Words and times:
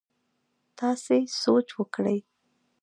تاسي 0.77 1.19
سوچ 1.41 1.67
وکړئ! 1.79 2.19